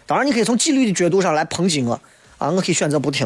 [0.05, 1.93] 当然你可以从纪律的角度上来抨击我
[2.37, 3.25] 啊我可以选择不听。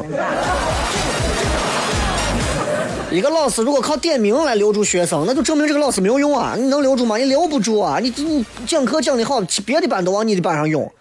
[3.10, 6.56] 一个老师如果靠点名来留住学生，那就证明这个老师没有用啊！
[6.58, 7.16] 你能留住吗？
[7.18, 8.00] 你留不住啊！
[8.02, 10.92] 你你讲课讲的好，别的班都往你的班上涌，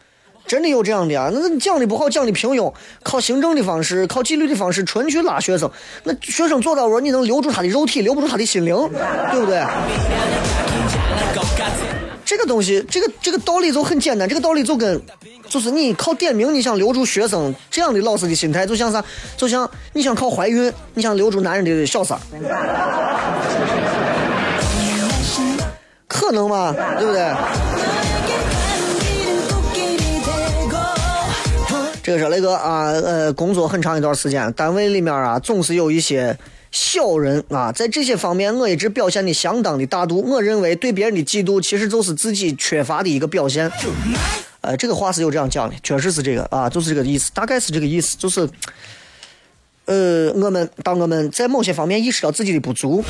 [0.46, 1.30] 真的有这样的啊？
[1.32, 5.68] 那你讲的不好，讲的平庸，靠行政的方式，靠纪律的方式，纯去拉学生，
[6.04, 8.74] 那学生做到我，你能留住他的肉体，留不住他的心灵，
[9.32, 9.60] 对不对？
[12.26, 15.00] 这个东西，这个这个道理就很简单，这个道理就跟，
[15.48, 19.02] 就是你靠点名，你想留住学生这样的老师的心态，就像啥？
[19.36, 22.18] 就像你想靠怀孕，你想留住男人的小三，
[26.08, 26.74] 可能吗？
[26.98, 27.32] 对不对？
[32.02, 36.36] 这个是那个啊，呃，工作很长一段时间，单位里面啊，总是有一些
[36.78, 40.20] 小人啊，在这些方面，我一直表现的相当的大度。
[40.20, 43.72] 我认为对别人的嫉妒，其实就是自己缺乏的一个表现。
[44.60, 48.46] 呃，这个话是有这样讲的，确实是这个啊，就是这个意思，大概是这个意思，就是，
[49.86, 53.02] 呃，我们当我们在某些方面意识到自己的不足，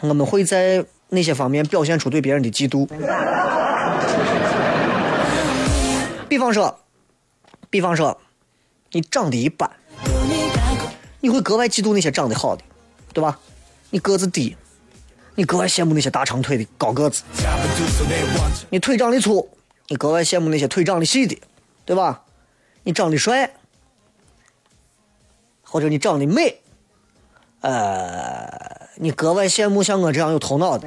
[0.00, 2.88] 我们会在那些方面表现出对别人的嫉妒。
[6.30, 6.80] 比方说，
[7.68, 8.18] 比方说，
[8.92, 9.70] 你长得一般，
[11.24, 12.62] 你会格外嫉妒那些长得好的
[13.14, 13.40] 对吧？
[13.88, 14.54] 你个子低
[15.36, 17.22] 你格外羡慕那些大长腿的高个子。
[18.68, 19.48] 你腿长得粗
[19.88, 21.40] 你格外羡慕那些腿长得细的
[21.86, 22.24] 对吧？
[22.82, 23.54] 你长得帅
[25.62, 26.60] 或者你长得美
[27.62, 30.86] 呃你格外羡慕像我这样有头脑的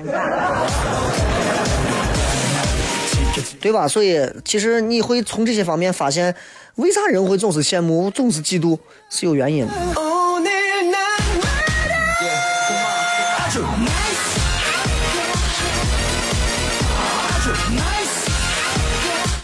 [3.59, 3.87] 对吧？
[3.87, 6.35] 所以其实你会从这些方面发现
[6.75, 8.77] 为啥人会总是羡慕总是嫉妒
[9.09, 9.73] 是有原因的。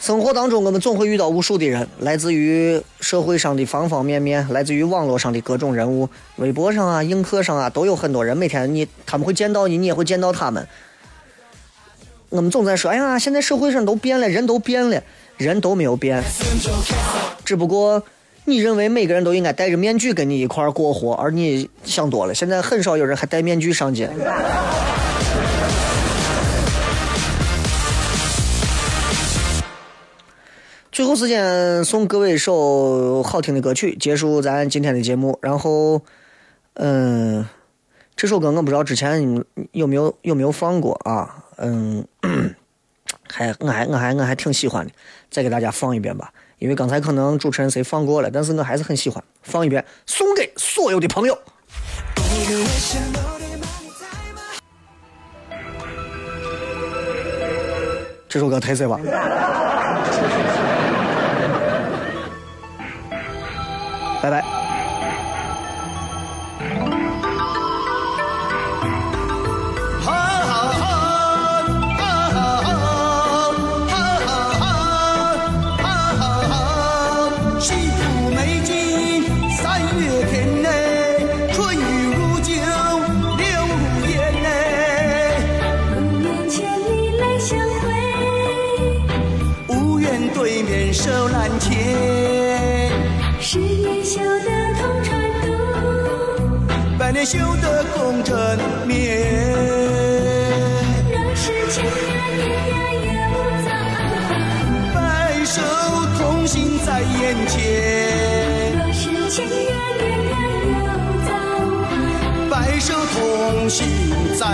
[0.04, 8.36] 生活当中，我们总会遇到无数的人，来自于社会上的方方面面，来自于网络上的各种人物，微博上啊、映客上啊，都有很多人。
[8.36, 10.68] 每天你他们会见到你，你也会见到他们。
[12.28, 15.02] 我们总在说，哎呀，现在社会上都变了，人都变了，
[15.38, 16.22] 人都没有变，
[17.46, 18.04] 只不过
[18.44, 22.36] 你认为每个人都应该戴着面具跟你一块过活，而你想多了。
[22.36, 24.10] 现在很少有人还戴面具上街。
[30.94, 36.00] 最后时间送各位一首好听的歌曲结束咱今天的节目然后
[36.76, 37.44] 嗯
[38.16, 41.46] 这首歌我不知道之前你们有没有有没有放过啊？
[41.58, 42.06] 嗯
[43.28, 44.92] 还我还我还我还挺喜欢的
[45.32, 51.36] 再给大家放一遍吧因为刚才可能主持人谁放过了但是我还是很喜欢放一遍送给所有的朋友。
[58.30, 59.00] 这首歌太帅吧
[64.24, 64.63] 拜拜。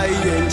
[0.00, 0.49] lying